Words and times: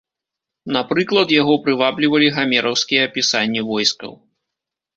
Напрыклад, 0.77 1.33
яго 1.41 1.53
прываблівалі 1.67 2.31
гамераўскія 2.39 3.07
апісанні 3.11 3.61
войскаў. 3.71 4.11